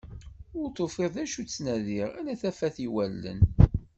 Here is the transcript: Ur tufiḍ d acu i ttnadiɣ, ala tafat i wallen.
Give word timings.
Ur 0.59 0.67
tufiḍ 0.75 1.09
d 1.15 1.17
acu 1.23 1.39
i 1.41 1.45
ttnadiɣ, 1.45 2.09
ala 2.19 2.33
tafat 2.41 2.77
i 2.85 2.87
wallen. 2.93 3.39